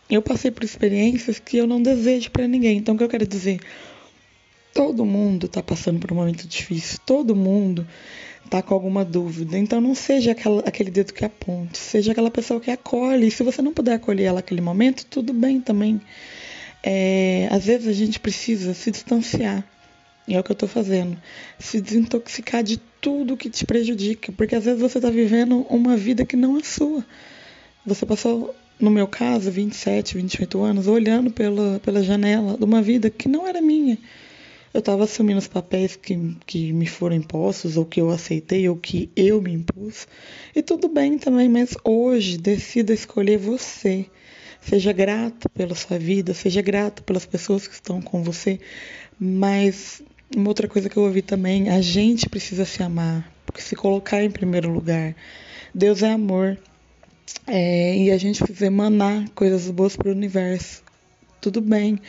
Eu 0.10 0.22
passei 0.22 0.52
por 0.52 0.64
experiências 0.64 1.40
que 1.40 1.58
eu 1.58 1.66
não 1.66 1.82
desejo 1.82 2.30
para 2.30 2.48
ninguém. 2.48 2.78
Então, 2.78 2.94
o 2.94 2.98
que 2.98 3.04
eu 3.04 3.10
quero 3.10 3.26
dizer? 3.26 3.60
Todo 4.74 5.06
mundo 5.06 5.46
está 5.46 5.64
passando 5.64 6.00
por 6.00 6.12
um 6.12 6.16
momento 6.16 6.48
difícil. 6.48 7.00
Todo 7.06 7.36
mundo 7.36 7.88
está 8.46 8.62
com 8.62 8.74
alguma 8.74 9.04
dúvida. 9.06 9.58
Então, 9.58 9.80
não 9.80 9.96
seja 9.96 10.32
aquela, 10.32 10.62
aquele 10.62 10.92
dedo 10.92 11.14
que 11.14 11.26
aponte. 11.26 11.78
Seja 11.78 12.12
aquela 12.12 12.30
pessoa 12.30 12.60
que 12.60 12.70
acolhe. 12.70 13.28
E 13.28 13.32
se 13.32 13.44
você 13.44 13.62
não 13.62 13.74
puder 13.74 13.94
acolher 13.94 14.26
ela 14.26 14.36
naquele 14.36 14.62
momento, 14.62 15.06
tudo 15.06 15.34
bem 15.34 15.62
também. 15.62 16.00
É, 16.84 17.48
às 17.50 17.66
vezes 17.66 17.88
a 17.88 17.94
gente 17.94 18.20
precisa 18.20 18.74
se 18.74 18.92
distanciar. 18.92 19.66
E 20.28 20.36
é 20.36 20.40
o 20.40 20.44
que 20.44 20.52
eu 20.52 20.56
estou 20.56 20.70
fazendo. 20.70 21.18
Se 21.58 21.82
desintoxicar 21.82 22.64
de 22.64 22.78
tudo 23.02 23.38
que 23.38 23.50
te 23.50 23.66
prejudica. 23.66 24.32
Porque 24.32 24.56
às 24.56 24.66
vezes 24.66 24.82
você 24.82 24.98
está 24.98 25.10
vivendo 25.10 25.66
uma 25.70 25.96
vida 25.96 26.26
que 26.26 26.36
não 26.36 26.58
é 26.58 26.64
sua. 26.64 27.06
Você 27.86 28.06
passou, 28.06 28.56
no 28.80 28.90
meu 28.90 29.08
caso, 29.08 29.52
27, 29.52 30.16
28 30.16 30.62
anos, 30.62 30.88
olhando 30.88 31.32
pela, 31.32 31.80
pela 31.80 32.04
janela 32.04 32.58
de 32.58 32.64
uma 32.64 32.82
vida 32.82 33.10
que 33.10 33.28
não 33.28 33.48
era 33.48 33.62
minha. 33.62 33.98
Eu 34.74 34.80
estava 34.80 35.04
assumindo 35.04 35.38
os 35.38 35.48
papéis 35.48 35.96
que, 35.96 36.36
que 36.48 36.74
me 36.74 36.88
foram 36.88 37.16
impostos, 37.16 37.78
ou 37.78 37.86
que 37.86 38.02
eu 38.02 38.10
aceitei, 38.10 38.68
ou 38.68 38.76
que 38.76 39.12
eu 39.16 39.42
me 39.42 39.54
impus. 39.54 40.08
E 40.56 40.64
tudo 40.64 40.88
bem 40.88 41.18
também, 41.18 41.48
mas 41.48 41.78
hoje 41.84 42.38
decida 42.38 42.92
escolher 42.94 43.38
você. 43.38 44.08
Seja 44.68 44.94
grato 44.94 45.50
pela 45.50 45.76
sua 45.76 46.00
vida, 46.00 46.34
seja 46.34 46.62
grato 46.62 47.04
pelas 47.04 47.26
pessoas 47.26 47.68
que 47.68 47.74
estão 47.74 48.02
com 48.02 48.24
você. 48.24 48.60
Mas 49.20 50.02
uma 50.36 50.50
outra 50.50 50.68
coisa 50.68 50.90
que 50.90 50.98
eu 50.98 51.04
ouvi 51.04 51.22
também, 51.22 51.70
a 51.70 51.82
gente 51.82 52.30
precisa 52.30 52.66
se 52.66 52.82
amar, 52.82 53.30
porque 53.46 53.62
se 53.62 53.76
colocar 53.76 54.24
em 54.24 54.32
primeiro 54.32 54.72
lugar. 54.72 55.16
Deus 55.74 56.02
é 56.02 56.12
amor. 56.12 56.58
É, 57.48 57.98
e 57.98 58.12
a 58.12 58.18
gente 58.18 58.44
precisa 58.44 58.66
emanar 58.68 59.30
coisas 59.30 59.70
boas 59.70 59.96
para 59.96 60.10
o 60.10 60.12
universo. 60.12 60.82
Tudo 61.42 61.60
bem, 61.60 62.00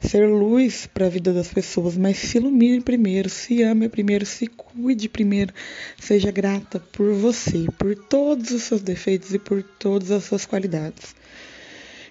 ser 0.00 0.26
luz 0.26 0.86
para 0.86 1.06
a 1.06 1.10
vida 1.10 1.32
das 1.32 1.48
pessoas, 1.48 1.96
mas 1.96 2.16
se 2.16 2.38
ilumine 2.38 2.80
primeiro, 2.80 3.28
se 3.28 3.62
ame 3.62 3.88
primeiro, 3.88 4.24
se 4.24 4.46
cuide 4.46 5.08
primeiro, 5.08 5.52
seja 5.98 6.30
grata 6.30 6.80
por 6.80 7.12
você, 7.12 7.66
por 7.78 7.94
todos 7.94 8.50
os 8.50 8.62
seus 8.62 8.80
defeitos 8.80 9.34
e 9.34 9.38
por 9.38 9.62
todas 9.62 10.10
as 10.10 10.24
suas 10.24 10.46
qualidades. 10.46 11.14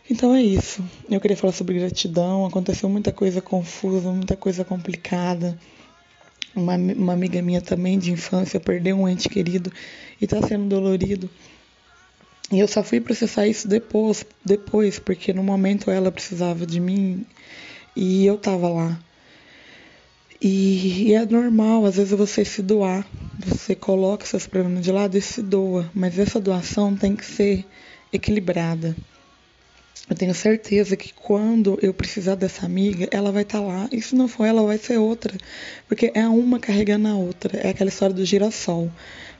Então 0.09 0.33
é 0.33 0.41
isso. 0.41 0.83
Eu 1.09 1.19
queria 1.19 1.35
falar 1.35 1.53
sobre 1.53 1.79
gratidão. 1.79 2.45
Aconteceu 2.45 2.87
muita 2.89 3.11
coisa 3.11 3.41
confusa, 3.41 4.09
muita 4.11 4.35
coisa 4.35 4.63
complicada. 4.63 5.57
Uma, 6.55 6.75
uma 6.75 7.13
amiga 7.13 7.41
minha 7.41 7.61
também 7.61 7.99
de 7.99 8.11
infância 8.11 8.59
perdeu 8.59 8.97
um 8.97 9.07
ente 9.07 9.29
querido 9.29 9.71
e 10.19 10.25
está 10.25 10.41
sendo 10.41 10.67
dolorido. 10.67 11.29
E 12.51 12.59
eu 12.59 12.67
só 12.67 12.81
fui 12.81 13.01
processar 13.01 13.45
isso 13.45 13.67
depois, 13.67 14.25
depois, 14.43 14.97
porque 14.97 15.33
no 15.33 15.43
momento 15.43 15.91
ela 15.91 16.11
precisava 16.11 16.65
de 16.65 16.79
mim 16.79 17.25
e 17.93 18.25
eu 18.25 18.37
tava 18.37 18.69
lá. 18.69 18.99
E, 20.41 21.09
e, 21.09 21.13
é 21.13 21.25
normal, 21.25 21.85
às 21.85 21.97
vezes 21.97 22.17
você 22.17 22.45
se 22.45 22.61
doar, 22.61 23.05
você 23.37 23.75
coloca 23.75 24.25
seus 24.25 24.47
problemas 24.47 24.83
de 24.83 24.91
lado 24.91 25.17
e 25.17 25.21
se 25.21 25.41
doa, 25.41 25.89
mas 25.93 26.17
essa 26.17 26.39
doação 26.39 26.95
tem 26.95 27.15
que 27.15 27.25
ser 27.25 27.65
equilibrada. 28.13 28.95
Eu 30.09 30.15
tenho 30.15 30.33
certeza 30.33 30.95
que 30.95 31.13
quando 31.13 31.77
eu 31.81 31.93
precisar 31.93 32.35
dessa 32.35 32.65
amiga, 32.65 33.07
ela 33.11 33.31
vai 33.31 33.43
estar 33.43 33.59
tá 33.59 33.65
lá. 33.65 33.89
E 33.91 34.01
se 34.01 34.15
não 34.15 34.27
for 34.27 34.45
ela, 34.45 34.63
vai 34.63 34.77
ser 34.77 34.97
outra. 34.97 35.35
Porque 35.87 36.11
é 36.13 36.27
uma 36.27 36.59
carregando 36.59 37.07
a 37.07 37.15
outra. 37.15 37.57
É 37.57 37.69
aquela 37.69 37.89
história 37.89 38.15
do 38.15 38.25
girassol. 38.25 38.91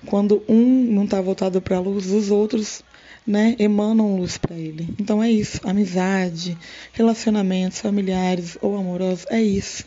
Quando 0.06 0.44
um 0.48 0.84
não 0.84 1.06
está 1.06 1.22
voltado 1.22 1.62
para 1.62 1.78
a 1.78 1.80
luz, 1.80 2.08
os 2.08 2.32
outros 2.32 2.84
né, 3.28 3.56
emanam 3.60 4.16
luz 4.16 4.38
para 4.38 4.56
ele. 4.56 4.88
Então 4.98 5.22
é 5.22 5.30
isso, 5.30 5.60
amizade, 5.64 6.58
relacionamentos 6.94 7.80
familiares 7.80 8.58
ou 8.62 8.78
amorosos, 8.78 9.26
é 9.30 9.42
isso. 9.42 9.86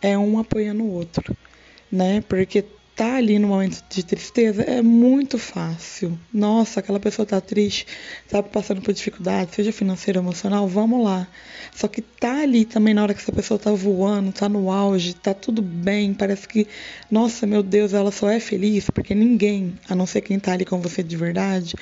É 0.00 0.16
um 0.16 0.38
apoiando 0.38 0.84
o 0.84 0.92
outro, 0.92 1.36
né? 1.92 2.22
Porque 2.26 2.64
tá 2.98 3.14
ali 3.14 3.38
no 3.38 3.46
momento 3.46 3.80
de 3.88 4.02
tristeza 4.04 4.60
é 4.62 4.82
muito 4.82 5.38
fácil. 5.38 6.18
Nossa, 6.34 6.80
aquela 6.80 6.98
pessoa 6.98 7.24
tá 7.24 7.40
triste, 7.40 7.86
tá 8.28 8.42
passando 8.42 8.82
por 8.82 8.92
dificuldade, 8.92 9.54
seja 9.54 9.70
financeira 9.70 10.18
emocional, 10.18 10.66
vamos 10.66 11.04
lá. 11.04 11.28
Só 11.72 11.86
que 11.86 12.02
tá 12.02 12.42
ali 12.42 12.64
também 12.64 12.92
na 12.92 13.04
hora 13.04 13.14
que 13.14 13.20
essa 13.20 13.30
pessoa 13.30 13.56
tá 13.56 13.70
voando, 13.70 14.32
tá 14.32 14.48
no 14.48 14.68
auge, 14.68 15.14
tá 15.14 15.32
tudo 15.32 15.62
bem, 15.62 16.12
parece 16.12 16.48
que, 16.48 16.66
nossa, 17.08 17.46
meu 17.46 17.62
Deus, 17.62 17.94
ela 17.94 18.10
só 18.10 18.28
é 18.28 18.40
feliz 18.40 18.90
porque 18.90 19.14
ninguém, 19.14 19.78
a 19.88 19.94
não 19.94 20.04
ser 20.04 20.20
quem 20.20 20.36
tá 20.40 20.54
ali 20.54 20.64
com 20.64 20.80
você 20.80 21.00
de 21.00 21.16
verdade, 21.16 21.76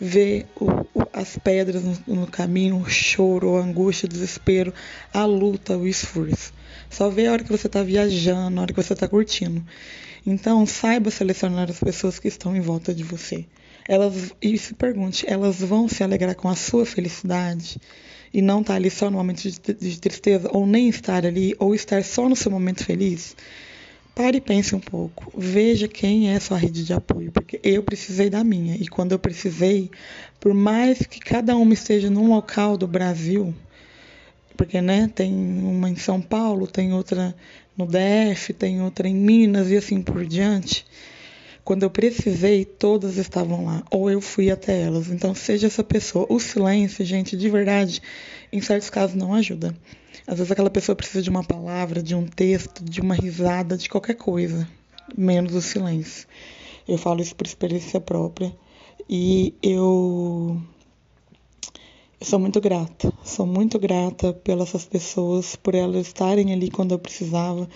vê 0.00 0.46
o, 0.60 0.68
o, 0.68 1.06
as 1.12 1.38
pedras 1.38 1.84
no, 1.84 1.96
no 2.08 2.26
caminho, 2.26 2.78
o 2.78 2.90
choro, 2.90 3.54
a 3.54 3.60
angústia, 3.60 4.06
o 4.06 4.08
desespero, 4.08 4.74
a 5.14 5.24
luta, 5.26 5.78
o 5.78 5.86
esforço. 5.86 6.52
Só 6.90 7.08
vê 7.08 7.28
a 7.28 7.32
hora 7.32 7.44
que 7.44 7.52
você 7.52 7.68
está 7.68 7.84
viajando, 7.84 8.58
a 8.58 8.62
hora 8.62 8.72
que 8.72 8.82
você 8.82 8.94
está 8.94 9.06
curtindo. 9.06 9.64
Então, 10.26 10.66
saiba 10.66 11.10
selecionar 11.10 11.70
as 11.70 11.78
pessoas 11.78 12.18
que 12.18 12.26
estão 12.26 12.56
em 12.56 12.60
volta 12.60 12.92
de 12.92 13.04
você. 13.04 13.46
Elas, 13.88 14.34
e 14.42 14.58
se 14.58 14.74
pergunte, 14.74 15.24
elas 15.28 15.60
vão 15.60 15.88
se 15.88 16.02
alegrar 16.02 16.34
com 16.34 16.48
a 16.48 16.56
sua 16.56 16.84
felicidade 16.84 17.78
e 18.34 18.42
não 18.42 18.60
estar 18.60 18.72
tá 18.72 18.76
ali 18.76 18.90
só 18.90 19.08
no 19.08 19.18
momento 19.18 19.42
de, 19.42 19.58
de 19.58 20.00
tristeza, 20.00 20.50
ou 20.52 20.66
nem 20.66 20.88
estar 20.88 21.24
ali, 21.24 21.54
ou 21.60 21.74
estar 21.74 22.02
só 22.02 22.28
no 22.28 22.34
seu 22.34 22.50
momento 22.50 22.84
feliz? 22.84 23.36
Pare 24.16 24.38
e 24.38 24.40
pense 24.40 24.74
um 24.74 24.80
pouco. 24.80 25.32
Veja 25.38 25.86
quem 25.86 26.30
é 26.30 26.40
sua 26.40 26.56
rede 26.56 26.84
de 26.84 26.92
apoio, 26.92 27.30
porque 27.30 27.60
eu 27.62 27.82
precisei 27.82 28.28
da 28.28 28.42
minha. 28.42 28.74
E 28.74 28.88
quando 28.88 29.12
eu 29.12 29.18
precisei, 29.18 29.90
por 30.40 30.52
mais 30.52 30.98
que 31.06 31.20
cada 31.20 31.54
uma 31.54 31.72
esteja 31.72 32.10
num 32.10 32.28
local 32.28 32.76
do 32.76 32.88
Brasil, 32.88 33.54
porque 34.56 34.80
né, 34.80 35.08
tem 35.14 35.32
uma 35.32 35.88
em 35.88 35.96
São 35.96 36.20
Paulo, 36.20 36.66
tem 36.66 36.92
outra 36.92 37.36
no 37.76 37.86
DF, 37.86 38.52
tem 38.52 38.80
outra 38.80 39.08
em 39.08 39.14
Minas 39.14 39.70
e 39.70 39.76
assim 39.76 40.00
por 40.00 40.24
diante. 40.24 40.84
Quando 41.64 41.82
eu 41.82 41.90
precisei, 41.90 42.64
todas 42.64 43.16
estavam 43.16 43.64
lá, 43.64 43.82
ou 43.90 44.08
eu 44.08 44.20
fui 44.20 44.50
até 44.50 44.82
elas. 44.82 45.08
Então, 45.08 45.34
seja 45.34 45.66
essa 45.66 45.82
pessoa. 45.82 46.24
O 46.30 46.38
silêncio, 46.38 47.04
gente, 47.04 47.36
de 47.36 47.50
verdade, 47.50 48.00
em 48.52 48.60
certos 48.60 48.88
casos 48.88 49.16
não 49.16 49.34
ajuda. 49.34 49.76
Às 50.26 50.38
vezes 50.38 50.52
aquela 50.52 50.70
pessoa 50.70 50.94
precisa 50.94 51.22
de 51.22 51.28
uma 51.28 51.42
palavra, 51.42 52.02
de 52.02 52.14
um 52.14 52.24
texto, 52.24 52.84
de 52.84 53.00
uma 53.00 53.14
risada, 53.14 53.76
de 53.76 53.88
qualquer 53.88 54.14
coisa, 54.14 54.66
menos 55.16 55.54
o 55.54 55.60
silêncio. 55.60 56.26
Eu 56.86 56.98
falo 56.98 57.20
isso 57.20 57.34
por 57.34 57.46
experiência 57.46 58.00
própria. 58.00 58.54
E 59.08 59.54
eu 59.62 60.60
eu 62.18 62.26
sou 62.26 62.38
muito 62.38 62.60
grata, 62.62 63.12
sou 63.22 63.44
muito 63.44 63.78
grata 63.78 64.32
pelas 64.32 64.72
pessoas, 64.86 65.54
por 65.54 65.74
elas 65.74 66.06
estarem 66.06 66.50
ali 66.50 66.70
quando 66.70 66.92
eu 66.92 66.98
precisava 66.98 67.68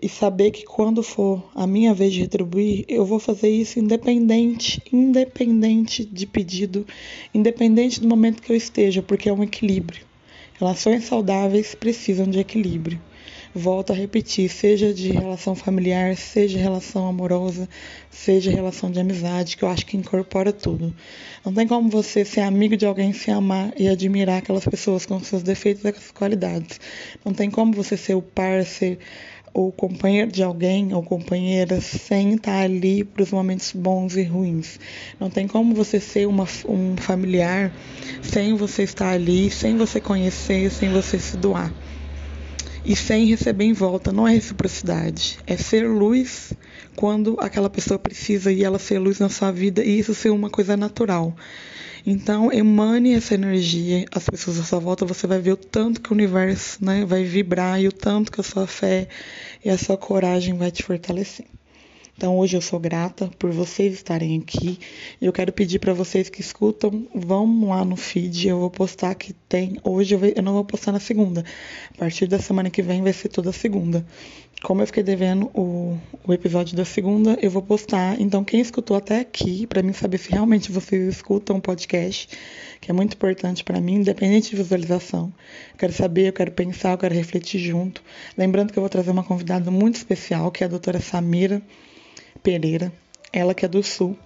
e 0.00 0.08
saber 0.08 0.50
que 0.50 0.64
quando 0.64 1.02
for 1.02 1.42
a 1.54 1.66
minha 1.66 1.92
vez 1.92 2.12
de 2.14 2.20
retribuir, 2.20 2.86
eu 2.88 3.04
vou 3.04 3.18
fazer 3.18 3.50
isso 3.50 3.78
independente, 3.78 4.82
independente 4.90 6.06
de 6.06 6.26
pedido, 6.26 6.86
independente 7.34 8.00
do 8.00 8.08
momento 8.08 8.42
que 8.42 8.50
eu 8.50 8.56
esteja, 8.56 9.02
porque 9.02 9.28
é 9.28 9.32
um 9.32 9.42
equilíbrio. 9.42 10.06
Relações 10.58 11.04
saudáveis 11.04 11.74
precisam 11.74 12.26
de 12.26 12.38
equilíbrio 12.38 12.98
volto 13.56 13.90
a 13.90 13.96
repetir, 13.96 14.50
seja 14.50 14.92
de 14.92 15.10
relação 15.10 15.54
familiar, 15.54 16.14
seja 16.14 16.58
relação 16.58 17.08
amorosa, 17.08 17.66
seja 18.10 18.50
relação 18.50 18.90
de 18.90 19.00
amizade, 19.00 19.56
que 19.56 19.62
eu 19.62 19.68
acho 19.68 19.86
que 19.86 19.96
incorpora 19.96 20.52
tudo. 20.52 20.94
Não 21.42 21.54
tem 21.54 21.66
como 21.66 21.88
você 21.88 22.22
ser 22.22 22.42
amigo 22.42 22.76
de 22.76 22.84
alguém, 22.84 23.14
se 23.14 23.30
amar 23.30 23.72
e 23.78 23.88
admirar 23.88 24.38
aquelas 24.38 24.66
pessoas 24.66 25.06
com 25.06 25.18
seus 25.20 25.42
defeitos 25.42 25.82
e 25.84 25.92
suas 25.92 26.10
qualidades. 26.10 26.78
Não 27.24 27.32
tem 27.32 27.50
como 27.50 27.72
você 27.72 27.96
ser 27.96 28.14
o 28.14 28.20
parceiro 28.20 28.98
ou 29.54 29.72
companheiro 29.72 30.30
de 30.30 30.42
alguém 30.42 30.92
ou 30.92 31.02
companheira 31.02 31.80
sem 31.80 32.34
estar 32.34 32.60
ali 32.60 33.04
para 33.04 33.22
os 33.22 33.30
momentos 33.30 33.72
bons 33.72 34.14
e 34.16 34.22
ruins. 34.22 34.78
Não 35.18 35.30
tem 35.30 35.48
como 35.48 35.74
você 35.74 35.98
ser 35.98 36.28
uma, 36.28 36.46
um 36.68 36.94
familiar 36.98 37.72
sem 38.20 38.54
você 38.54 38.82
estar 38.82 39.12
ali, 39.12 39.50
sem 39.50 39.78
você 39.78 39.98
conhecer, 39.98 40.70
sem 40.70 40.90
você 40.90 41.18
se 41.18 41.38
doar 41.38 41.72
e 42.86 42.94
sem 42.94 43.26
receber 43.26 43.64
em 43.64 43.72
volta. 43.72 44.12
Não 44.12 44.26
é 44.26 44.32
reciprocidade. 44.32 45.38
É 45.46 45.56
ser 45.56 45.88
luz 45.88 46.52
quando 46.94 47.36
aquela 47.40 47.68
pessoa 47.68 47.98
precisa 47.98 48.52
e 48.52 48.62
ela 48.62 48.78
ser 48.78 48.98
luz 48.98 49.18
na 49.18 49.28
sua 49.28 49.50
vida 49.50 49.84
e 49.84 49.98
isso 49.98 50.14
ser 50.14 50.30
uma 50.30 50.48
coisa 50.48 50.76
natural. 50.76 51.36
Então, 52.06 52.52
emane 52.52 53.14
essa 53.14 53.34
energia, 53.34 54.06
as 54.12 54.28
pessoas 54.30 54.60
à 54.60 54.62
sua 54.62 54.78
volta, 54.78 55.04
você 55.04 55.26
vai 55.26 55.40
ver 55.40 55.52
o 55.52 55.56
tanto 55.56 56.00
que 56.00 56.10
o 56.10 56.14
universo 56.14 56.82
né, 56.84 57.04
vai 57.04 57.24
vibrar 57.24 57.80
e 57.80 57.88
o 57.88 57.92
tanto 57.92 58.30
que 58.30 58.40
a 58.40 58.44
sua 58.44 58.64
fé 58.64 59.08
e 59.64 59.68
a 59.68 59.76
sua 59.76 59.96
coragem 59.96 60.54
vai 60.54 60.70
te 60.70 60.84
fortalecer. 60.84 61.55
Então 62.16 62.38
hoje 62.38 62.56
eu 62.56 62.62
sou 62.62 62.80
grata 62.80 63.30
por 63.38 63.50
vocês 63.50 63.92
estarem 63.92 64.38
aqui. 64.38 64.78
Eu 65.20 65.30
quero 65.34 65.52
pedir 65.52 65.78
para 65.78 65.92
vocês 65.92 66.30
que 66.30 66.40
escutam, 66.40 67.06
vão 67.14 67.68
lá 67.68 67.84
no 67.84 67.94
feed, 67.94 68.48
eu 68.48 68.58
vou 68.58 68.70
postar 68.70 69.14
que 69.14 69.34
tem. 69.34 69.76
Hoje 69.84 70.14
eu, 70.14 70.42
não 70.42 70.54
vou 70.54 70.64
postar 70.64 70.92
na 70.92 71.00
segunda. 71.00 71.44
A 71.94 71.98
partir 71.98 72.26
da 72.26 72.38
semana 72.38 72.70
que 72.70 72.80
vem 72.80 73.02
vai 73.02 73.12
ser 73.12 73.28
toda 73.28 73.52
segunda. 73.52 74.06
Como 74.62 74.80
eu 74.80 74.86
fiquei 74.86 75.02
devendo 75.02 75.50
o, 75.52 75.98
o 76.26 76.32
episódio 76.32 76.74
da 76.74 76.86
segunda, 76.86 77.38
eu 77.42 77.50
vou 77.50 77.60
postar. 77.60 78.18
Então 78.18 78.42
quem 78.42 78.62
escutou 78.62 78.96
até 78.96 79.20
aqui, 79.20 79.66
para 79.66 79.82
mim 79.82 79.92
saber 79.92 80.16
se 80.16 80.30
realmente 80.30 80.72
vocês 80.72 81.16
escutam 81.16 81.58
o 81.58 81.60
podcast, 81.60 82.30
que 82.80 82.90
é 82.90 82.94
muito 82.94 83.12
importante 83.12 83.62
para 83.62 83.78
mim, 83.78 83.96
independente 83.96 84.48
de 84.48 84.56
visualização. 84.56 85.30
Eu 85.72 85.76
quero 85.76 85.92
saber, 85.92 86.28
eu 86.28 86.32
quero 86.32 86.50
pensar, 86.50 86.92
eu 86.92 86.98
quero 86.98 87.14
refletir 87.14 87.60
junto. 87.60 88.02
Lembrando 88.38 88.72
que 88.72 88.78
eu 88.78 88.82
vou 88.82 88.88
trazer 88.88 89.10
uma 89.10 89.22
convidada 89.22 89.70
muito 89.70 89.96
especial, 89.96 90.50
que 90.50 90.64
é 90.64 90.66
a 90.66 90.70
doutora 90.70 90.98
Samira. 90.98 91.60
Pereira, 92.46 92.92
ela 93.32 93.56
que 93.56 93.64
é 93.64 93.68
do 93.68 93.82
Sul. 93.82 94.16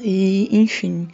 E, 0.00 0.48
enfim, 0.50 1.06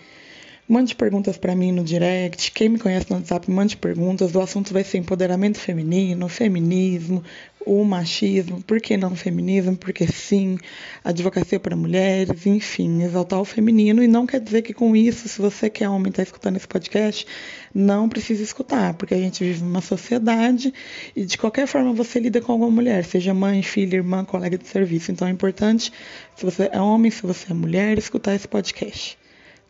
mande 0.68 0.94
perguntas 0.94 1.37
para 1.38 1.54
mim 1.54 1.73
no 1.73 1.85
direct. 1.85 2.50
Quem 2.52 2.68
me 2.68 2.78
conhece 2.78 3.11
no 3.11 3.16
WhatsApp, 3.16 3.50
mande 3.50 3.76
perguntas. 3.76 4.35
O 4.35 4.40
assunto 4.40 4.73
vai 4.73 4.82
ser 4.82 4.99
empoderamento 4.99 5.58
feminino, 5.58 6.28
feminismo, 6.28 7.23
o 7.64 7.85
machismo, 7.85 8.62
por 8.62 8.80
que 8.80 8.96
não 8.96 9.16
feminismo? 9.16 9.76
Porque 9.76 10.06
sim, 10.06 10.56
advocacia 11.04 11.58
para 11.58 11.75
mulheres, 11.75 12.46
enfim, 12.46 13.02
exaltar 13.02 13.40
o 13.40 13.44
feminino. 13.44 14.02
E 14.02 14.08
não 14.08 14.26
quer 14.26 14.40
dizer 14.40 14.62
que 14.62 14.73
com 14.73 14.94
isso, 14.94 15.28
se 15.28 15.40
você 15.40 15.68
que 15.68 15.82
é 15.82 15.88
homem 15.88 16.11
está 16.11 16.23
escutando 16.23 16.56
esse 16.56 16.68
podcast, 16.68 17.26
não 17.75 18.08
precisa 18.08 18.42
escutar, 18.42 18.94
porque 18.94 19.14
a 19.14 19.18
gente 19.18 19.42
vive 19.42 19.62
numa 19.62 19.80
sociedade 19.80 20.73
e 21.14 21.25
de 21.25 21.37
qualquer 21.37 21.66
forma 21.66 21.92
você 21.92 22.20
lida 22.20 22.40
com 22.40 22.52
alguma 22.52 22.70
mulher, 22.70 23.04
seja 23.04 23.35
mãe, 23.35 23.62
filha, 23.62 23.96
irmã, 23.96 24.25
colega 24.25 24.56
de 24.56 24.66
serviço. 24.66 25.11
Então 25.11 25.26
é 25.26 25.30
importante, 25.30 25.92
se 26.37 26.44
você 26.44 26.70
é 26.73 26.80
homem, 26.80 27.11
se 27.11 27.23
você 27.23 27.50
é 27.50 27.54
mulher, 27.54 27.99
escutar 27.99 28.35
esse 28.35 28.46
podcast 28.46 29.18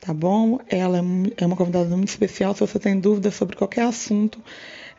tá 0.00 0.12
bom? 0.14 0.58
Ela 0.68 0.98
é, 0.98 1.02
é 1.42 1.46
uma 1.46 1.56
convidada 1.56 1.96
muito 1.96 2.08
especial. 2.08 2.54
Se 2.54 2.60
você 2.60 2.78
tem 2.78 2.98
dúvidas 2.98 3.34
sobre 3.34 3.56
qualquer 3.56 3.82
assunto, 3.82 4.40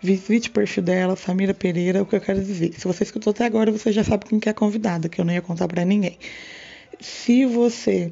visite 0.02 0.50
o 0.50 0.52
perfil 0.52 0.84
dela, 0.84 1.16
Samira 1.16 1.54
Pereira. 1.54 2.02
O 2.02 2.06
que 2.06 2.16
eu 2.16 2.22
quero 2.22 2.44
dizer? 2.44 2.74
Se 2.74 2.88
você 2.88 3.04
escutou 3.04 3.32
até 3.32 3.46
agora, 3.46 3.72
você 3.72 3.92
já 3.92 4.04
sabe 4.04 4.26
quem 4.26 4.40
que 4.40 4.50
é 4.50 4.52
a 4.52 4.56
convidada, 4.56 5.10
que 5.10 5.20
eu 5.20 5.26
não 5.26 5.34
ia 5.34 5.42
contar 5.42 5.68
para 5.68 5.86
ninguém. 5.86 6.18
Se 7.00 7.46
você 7.46 8.12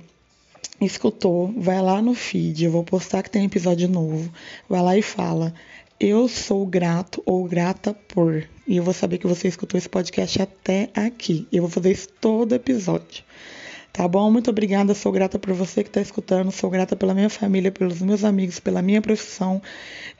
escutou, 0.82 1.54
vai 1.58 1.82
lá 1.82 2.01
no 2.01 2.13
feed, 2.13 2.65
eu 2.65 2.72
vou 2.72 2.84
postar 2.84 3.24
que 3.24 3.30
tem 3.30 3.46
episódio 3.46 3.88
novo. 3.88 4.32
Vai 4.70 4.82
lá 4.82 4.98
e 4.98 5.01
fala: 5.01 5.54
Eu 6.00 6.27
sou 6.27 6.65
grato 6.65 7.22
ou 7.25 7.46
grata 7.46 7.94
por. 7.94 8.48
E 8.68 8.77
eu 8.77 8.84
vou 8.84 8.94
saber 8.94 9.18
que 9.18 9.27
você 9.27 9.48
escutou 9.48 9.77
esse 9.77 9.89
podcast 9.89 10.42
até 10.42 10.89
aqui. 10.94 11.48
Eu 11.51 11.62
vou 11.63 11.72
fazer 11.72 11.92
isso 11.92 12.10
todo 12.20 12.56
episódio. 12.56 13.24
Tá 13.96 14.10
bom? 14.10 14.30
Muito 14.30 14.50
obrigada. 14.50 14.94
Sou 14.94 15.10
grata 15.10 15.40
por 15.40 15.54
você 15.54 15.82
que 15.82 15.88
está 15.90 16.02
escutando. 16.02 16.52
Sou 16.52 16.70
grata 16.70 16.98
pela 16.98 17.14
minha 17.14 17.30
família, 17.30 17.72
pelos 17.72 18.02
meus 18.02 18.25
amigos, 18.25 18.60
pela 18.60 18.82
minha 18.82 19.02
profissão 19.02 19.62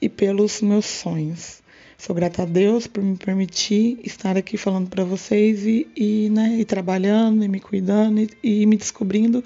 e 0.02 0.08
pelos 0.08 0.62
meus 0.62 0.86
sonhos. 0.86 1.62
Sou 1.98 2.16
grata 2.16 2.44
a 2.44 2.46
Deus 2.46 2.88
por 2.88 3.04
me 3.04 3.18
permitir 3.18 4.00
estar 4.02 4.38
aqui 4.38 4.56
falando 4.56 4.90
para 4.90 5.04
vocês 5.04 5.66
e, 5.66 5.86
e, 5.94 6.30
né, 6.30 6.56
e 6.58 6.64
trabalhando, 6.64 7.44
e 7.44 7.50
me 7.50 7.60
cuidando 7.60 8.22
e, 8.22 8.30
e 8.42 8.66
me 8.66 8.78
descobrindo. 8.78 9.44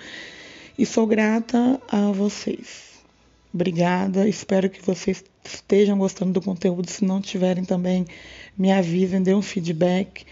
E 0.78 0.86
sou 0.86 1.08
grata 1.08 1.82
a 1.90 2.12
vocês. 2.12 3.00
Obrigada. 3.52 4.30
Espero 4.30 4.70
que 4.70 4.86
vocês 4.86 5.24
estejam 5.44 5.98
gostando 5.98 6.34
do 6.34 6.42
conteúdo. 6.42 6.88
Se 6.88 7.04
não 7.04 7.20
tiverem 7.20 7.66
também, 7.66 8.06
me 8.56 8.72
avisem, 8.72 9.24
dê 9.24 9.34
um 9.34 9.42
feedback. 9.42 10.24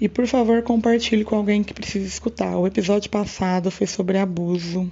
E 0.00 0.08
por 0.08 0.26
favor, 0.26 0.62
compartilhe 0.62 1.24
com 1.24 1.36
alguém 1.36 1.62
que 1.62 1.74
precisa 1.74 2.06
escutar. 2.06 2.56
O 2.56 2.66
episódio 2.66 3.10
passado 3.10 3.70
foi 3.70 3.86
sobre 3.86 4.16
abuso. 4.16 4.90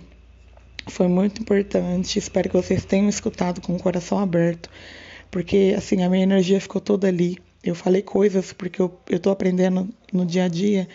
Foi 0.86 1.08
muito 1.08 1.40
importante. 1.40 2.18
Espero 2.18 2.50
que 2.50 2.56
vocês 2.56 2.84
tenham 2.84 3.08
escutado 3.08 3.62
com 3.62 3.74
o 3.74 3.82
coração 3.82 4.18
aberto, 4.18 4.68
porque 5.30 5.74
assim 5.76 6.02
a 6.02 6.10
minha 6.10 6.22
energia 6.22 6.60
ficou 6.60 6.80
toda 6.80 7.08
ali. 7.08 7.38
Eu 7.64 7.74
falei 7.74 8.02
coisas 8.02 8.52
porque 8.52 8.82
eu, 8.82 9.00
eu 9.08 9.18
tô 9.18 9.30
aprendendo 9.30 9.88
no 10.12 10.26
dia 10.26 10.44
a 10.44 10.48
dia 10.48 10.86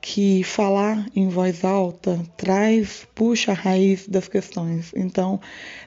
que 0.00 0.44
falar 0.44 1.06
em 1.14 1.28
voz 1.28 1.64
alta 1.64 2.24
traz, 2.36 3.06
puxa 3.12 3.50
a 3.50 3.54
raiz 3.54 4.06
das 4.06 4.28
questões. 4.28 4.92
Então, 4.94 5.40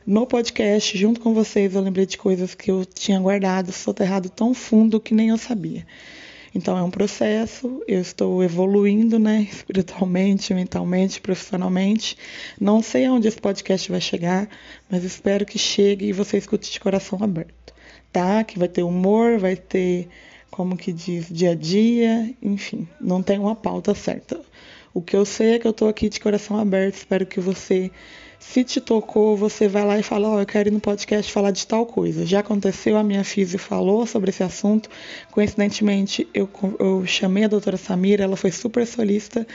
no 0.05 0.27
podcast, 0.27 0.97
junto 0.97 1.21
com 1.21 1.33
vocês, 1.33 1.73
eu 1.73 1.81
lembrei 1.81 2.05
de 2.05 2.17
coisas 2.17 2.53
que 2.53 2.69
eu 2.69 2.85
tinha 2.85 3.19
guardado, 3.19 3.71
soterrado 3.71 4.29
tão 4.29 4.53
fundo 4.53 4.99
que 4.99 5.13
nem 5.13 5.29
eu 5.29 5.37
sabia. 5.37 5.85
Então 6.53 6.77
é 6.77 6.83
um 6.83 6.91
processo, 6.91 7.81
eu 7.87 8.01
estou 8.01 8.43
evoluindo, 8.43 9.17
né, 9.17 9.47
espiritualmente, 9.49 10.53
mentalmente, 10.53 11.21
profissionalmente. 11.21 12.17
Não 12.59 12.81
sei 12.81 13.05
aonde 13.05 13.27
esse 13.27 13.39
podcast 13.39 13.89
vai 13.89 14.01
chegar, 14.01 14.49
mas 14.89 15.03
espero 15.03 15.45
que 15.45 15.57
chegue 15.57 16.07
e 16.07 16.13
você 16.13 16.37
escute 16.37 16.71
de 16.71 16.79
coração 16.79 17.19
aberto, 17.21 17.73
tá? 18.11 18.43
Que 18.43 18.59
vai 18.59 18.67
ter 18.67 18.83
humor, 18.83 19.39
vai 19.39 19.55
ter, 19.55 20.09
como 20.49 20.75
que 20.75 20.91
diz, 20.91 21.27
dia 21.29 21.51
a 21.51 21.55
dia, 21.55 22.33
enfim, 22.41 22.87
não 22.99 23.23
tem 23.23 23.39
uma 23.39 23.55
pauta 23.55 23.95
certa. 23.95 24.41
O 24.93 25.01
que 25.01 25.15
eu 25.15 25.25
sei 25.25 25.55
é 25.55 25.59
que 25.59 25.67
eu 25.67 25.71
estou 25.71 25.87
aqui 25.87 26.09
de 26.09 26.19
coração 26.19 26.57
aberto, 26.57 26.95
espero 26.95 27.25
que 27.25 27.39
você 27.39 27.91
se 28.41 28.63
te 28.63 28.81
tocou, 28.81 29.37
você 29.37 29.67
vai 29.67 29.85
lá 29.85 29.99
e 29.99 30.03
fala: 30.03 30.27
Ó, 30.27 30.35
oh, 30.35 30.39
eu 30.39 30.45
quero 30.45 30.67
ir 30.67 30.71
no 30.71 30.79
podcast 30.79 31.31
falar 31.31 31.51
de 31.51 31.65
tal 31.65 31.85
coisa. 31.85 32.25
Já 32.25 32.39
aconteceu, 32.39 32.97
a 32.97 33.03
minha 33.03 33.23
física 33.23 33.63
falou 33.63 34.05
sobre 34.05 34.31
esse 34.31 34.43
assunto. 34.43 34.89
Coincidentemente, 35.31 36.27
eu, 36.33 36.49
eu 36.79 37.05
chamei 37.05 37.45
a 37.45 37.47
doutora 37.47 37.77
Samira, 37.77 38.23
ela 38.23 38.35
foi 38.35 38.51
super 38.51 38.85
solista. 38.85 39.47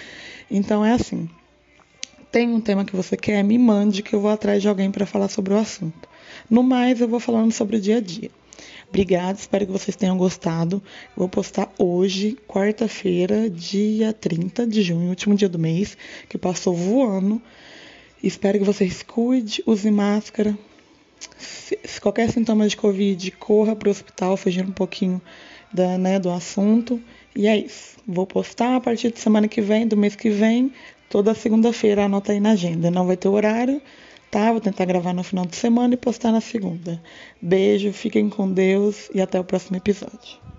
Então 0.48 0.84
é 0.84 0.92
assim: 0.92 1.28
tem 2.30 2.48
um 2.48 2.60
tema 2.60 2.84
que 2.84 2.94
você 2.94 3.16
quer, 3.16 3.42
me 3.42 3.58
mande 3.58 4.02
que 4.02 4.14
eu 4.14 4.20
vou 4.20 4.30
atrás 4.30 4.62
de 4.62 4.68
alguém 4.68 4.90
para 4.90 5.04
falar 5.04 5.28
sobre 5.28 5.52
o 5.52 5.58
assunto. 5.58 6.08
No 6.48 6.62
mais, 6.62 7.00
eu 7.00 7.08
vou 7.08 7.18
falando 7.18 7.52
sobre 7.52 7.76
o 7.76 7.80
dia 7.80 7.96
a 7.96 8.00
dia. 8.00 8.30
Obrigada, 8.88 9.38
espero 9.38 9.66
que 9.66 9.72
vocês 9.72 9.96
tenham 9.96 10.16
gostado. 10.16 10.82
vou 11.16 11.28
postar 11.28 11.72
hoje, 11.78 12.36
quarta-feira, 12.46 13.50
dia 13.50 14.12
30 14.12 14.66
de 14.66 14.82
junho, 14.82 15.08
último 15.08 15.34
dia 15.34 15.48
do 15.48 15.58
mês, 15.58 15.96
que 16.28 16.38
passou 16.38 16.74
voando. 16.74 17.40
Espero 18.22 18.58
que 18.58 18.64
vocês 18.64 19.02
cuide, 19.02 19.62
use 19.66 19.90
máscara. 19.90 20.56
Se, 21.38 21.78
se 21.84 22.00
qualquer 22.00 22.30
sintoma 22.30 22.66
de 22.66 22.76
Covid, 22.76 23.30
corra 23.32 23.76
para 23.76 23.88
o 23.88 23.90
hospital, 23.90 24.36
fugindo 24.36 24.70
um 24.70 24.74
pouquinho 24.74 25.20
da, 25.72 25.98
né, 25.98 26.18
do 26.18 26.30
assunto. 26.30 27.00
E 27.34 27.46
é 27.46 27.56
isso. 27.56 27.96
Vou 28.06 28.26
postar 28.26 28.76
a 28.76 28.80
partir 28.80 29.12
de 29.12 29.18
semana 29.18 29.48
que 29.48 29.60
vem, 29.60 29.86
do 29.86 29.96
mês 29.96 30.16
que 30.16 30.30
vem, 30.30 30.72
toda 31.10 31.34
segunda-feira, 31.34 32.04
anota 32.04 32.32
aí 32.32 32.40
na 32.40 32.52
agenda. 32.52 32.90
Não 32.90 33.06
vai 33.06 33.16
ter 33.16 33.28
horário, 33.28 33.82
tá? 34.36 34.52
Vou 34.52 34.60
tentar 34.60 34.84
gravar 34.84 35.14
no 35.14 35.22
final 35.22 35.46
de 35.46 35.56
semana 35.56 35.94
e 35.94 35.96
postar 35.96 36.30
na 36.30 36.42
segunda. 36.42 37.02
Beijo, 37.40 37.90
fiquem 37.90 38.28
com 38.28 38.52
Deus 38.52 39.08
e 39.14 39.20
até 39.22 39.40
o 39.40 39.44
próximo 39.44 39.78
episódio. 39.78 40.55